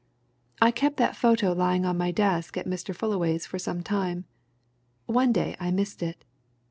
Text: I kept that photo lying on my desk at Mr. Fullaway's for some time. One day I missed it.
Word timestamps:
I 0.59 0.71
kept 0.71 0.97
that 0.97 1.15
photo 1.15 1.51
lying 1.53 1.85
on 1.85 1.95
my 1.95 2.09
desk 2.09 2.57
at 2.57 2.65
Mr. 2.65 2.95
Fullaway's 2.95 3.45
for 3.45 3.59
some 3.59 3.83
time. 3.83 4.25
One 5.05 5.31
day 5.31 5.55
I 5.59 5.69
missed 5.69 6.01
it. 6.01 6.25